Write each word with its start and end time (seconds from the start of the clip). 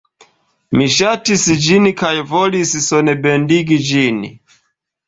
Mi 0.79 0.87
ŝatis 0.95 1.43
ĝin 1.67 1.91
kaj 2.01 2.11
volis 2.33 2.73
sonbendigi 2.87 3.83
ĝin. 3.93 4.29